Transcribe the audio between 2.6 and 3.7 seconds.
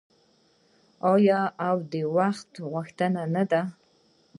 غوښتنه نه ده؟